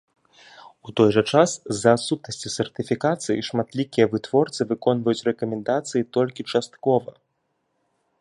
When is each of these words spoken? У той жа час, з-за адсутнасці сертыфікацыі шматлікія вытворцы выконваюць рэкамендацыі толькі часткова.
У 0.91 0.93
той 0.99 1.09
жа 1.15 1.23
час, 1.33 1.49
з-за 1.73 1.91
адсутнасці 1.97 2.51
сертыфікацыі 2.53 3.45
шматлікія 3.49 4.05
вытворцы 4.15 4.61
выконваюць 4.71 5.25
рэкамендацыі 5.31 6.09
толькі 6.19 6.47
часткова. 6.57 7.09